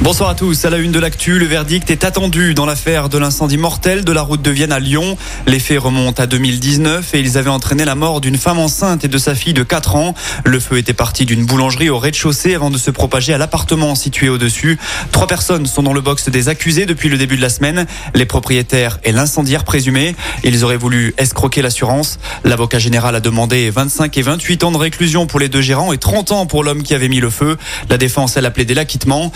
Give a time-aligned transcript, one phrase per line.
[0.00, 0.64] Bonsoir à tous.
[0.64, 4.12] À la une de l'actu, le verdict est attendu dans l'affaire de l'incendie mortel de
[4.12, 5.18] la route de Vienne à Lyon.
[5.48, 9.08] Les faits remontent à 2019 et ils avaient entraîné la mort d'une femme enceinte et
[9.08, 10.14] de sa fille de 4 ans.
[10.44, 14.28] Le feu était parti d'une boulangerie au rez-de-chaussée avant de se propager à l'appartement situé
[14.28, 14.78] au-dessus.
[15.10, 17.84] Trois personnes sont dans le box des accusés depuis le début de la semaine.
[18.14, 20.14] Les propriétaires et l'incendiaire présumé.
[20.44, 22.20] Ils auraient voulu escroquer l'assurance.
[22.44, 25.98] L'avocat général a demandé 25 et 28 ans de réclusion pour les deux gérants et
[25.98, 27.58] 30 ans pour l'homme qui avait mis le feu.
[27.90, 29.32] La défense, a plaidé l'acquittement.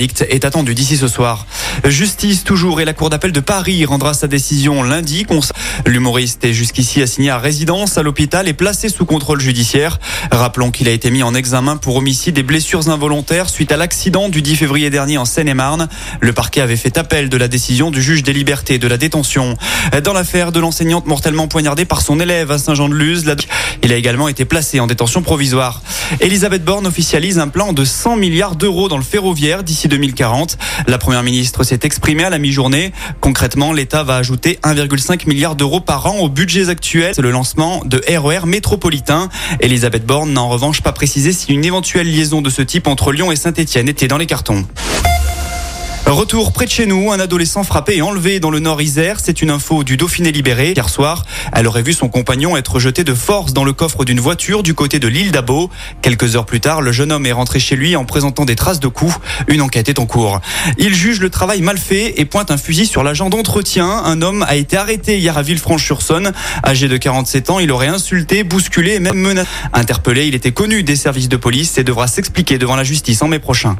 [0.00, 1.46] Est attendu d'ici ce soir.
[1.84, 5.26] Justice toujours et la Cour d'appel de Paris rendra sa décision lundi.
[5.86, 9.98] L'humoriste est jusqu'ici assigné à résidence à l'hôpital et placé sous contrôle judiciaire.
[10.30, 14.28] Rappelons qu'il a été mis en examen pour homicide et blessures involontaires suite à l'accident
[14.28, 15.88] du 10 février dernier en Seine-et-Marne.
[16.20, 19.56] Le parquet avait fait appel de la décision du juge des libertés de la détention.
[20.04, 23.24] Dans l'affaire de l'enseignante mortellement poignardée par son élève à Saint-Jean-de-Luz,
[23.82, 25.82] il a également été placé en détention provisoire.
[26.20, 30.58] Elisabeth Borne officialise un plan de 100 milliards d'euros dans le ferroviaire d'ici 2040.
[30.86, 32.92] La première ministre s'est exprimée à la mi-journée.
[33.20, 37.12] Concrètement, l'État va ajouter 1,5 milliard d'euros par an au budget actuel.
[37.14, 39.28] C'est le lancement de RER e métropolitain.
[39.60, 43.12] Elisabeth Borne n'a en revanche pas précisé si une éventuelle liaison de ce type entre
[43.12, 44.64] Lyon et Saint-Etienne était dans les cartons.
[46.08, 49.20] Retour près de chez nous, un adolescent frappé et enlevé dans le nord Isère.
[49.22, 50.72] C'est une info du Dauphiné libéré.
[50.72, 54.18] Hier soir, elle aurait vu son compagnon être jeté de force dans le coffre d'une
[54.18, 55.68] voiture du côté de l'île d'Abo.
[56.00, 58.80] Quelques heures plus tard, le jeune homme est rentré chez lui en présentant des traces
[58.80, 59.14] de coups.
[59.48, 60.40] Une enquête est en cours.
[60.78, 63.86] Il juge le travail mal fait et pointe un fusil sur l'agent d'entretien.
[63.86, 66.32] Un homme a été arrêté hier à Villefranche-sur-Saône.
[66.64, 69.48] Âgé de 47 ans, il aurait insulté, bousculé et même menacé.
[69.74, 73.28] Interpellé, il était connu des services de police et devra s'expliquer devant la justice en
[73.28, 73.76] mai prochain.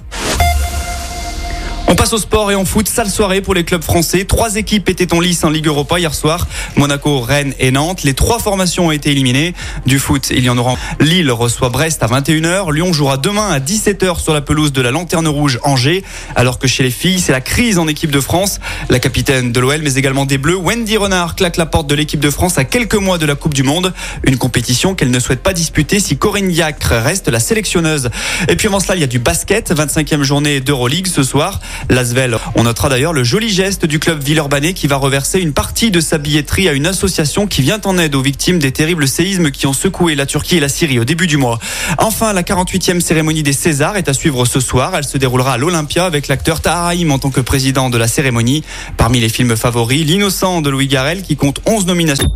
[1.90, 2.86] On passe au sport et en foot.
[2.86, 4.26] Sale soirée pour les clubs français.
[4.26, 6.46] Trois équipes étaient en lice en Ligue Europa hier soir.
[6.76, 8.02] Monaco, Rennes et Nantes.
[8.02, 9.54] Les trois formations ont été éliminées.
[9.86, 10.74] Du foot, il y en aura.
[11.00, 12.70] Lille reçoit Brest à 21h.
[12.74, 16.04] Lyon jouera demain à 17h sur la pelouse de la Lanterne Rouge Angers.
[16.36, 18.60] Alors que chez les filles, c'est la crise en équipe de France.
[18.90, 22.20] La capitaine de l'OL, mais également des Bleus, Wendy Renard, claque la porte de l'équipe
[22.20, 23.94] de France à quelques mois de la Coupe du Monde.
[24.24, 28.10] Une compétition qu'elle ne souhaite pas disputer si Corinne Diacre reste la sélectionneuse.
[28.48, 29.72] Et puis avant cela, il y a du basket.
[29.72, 31.60] 25e journée d'Euroleague ce soir.
[31.88, 32.36] L'Asvel.
[32.54, 36.00] On notera d'ailleurs le joli geste du club Villeurbanais qui va reverser une partie de
[36.00, 39.66] sa billetterie à une association qui vient en aide aux victimes des terribles séismes qui
[39.66, 41.58] ont secoué la Turquie et la Syrie au début du mois.
[41.98, 44.94] Enfin, la 48e cérémonie des Césars est à suivre ce soir.
[44.94, 48.64] Elle se déroulera à l'Olympia avec l'acteur Taharaim en tant que président de la cérémonie.
[48.96, 52.30] Parmi les films favoris, L'innocent de Louis Garrel qui compte 11 nominations.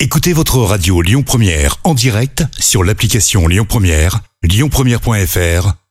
[0.00, 5.81] Écoutez votre radio Lyon Première en direct sur l'application Lyon Première, lyonpremière.fr